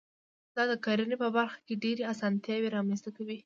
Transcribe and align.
دا 0.55 0.63
د 0.71 0.73
کرنې 0.85 1.15
په 1.23 1.27
برخه 1.35 1.59
کې 1.65 1.81
ډېرې 1.83 2.03
اسانتیاوي 2.13 2.69
رامنځته 2.75 3.09
کوي. 3.17 3.37